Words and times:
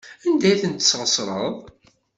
Anda 0.27 0.47
ay 0.49 0.59
ten-tesɣesreḍ? 0.61 1.55